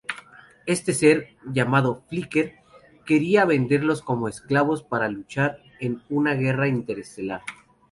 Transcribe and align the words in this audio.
Este 0.65 0.93
ser, 0.93 1.27
llamado 1.45 2.01
Flicker, 2.07 2.55
quería 3.05 3.45
venderlos 3.45 4.01
como 4.01 4.27
esclavos 4.27 4.81
para 4.81 5.09
luchar 5.09 5.59
en 5.79 6.01
una 6.09 6.33
guerra 6.33 6.67
interestelar. 6.67 7.41